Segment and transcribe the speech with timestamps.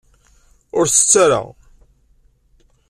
[0.77, 1.41] Ur t-tett ara.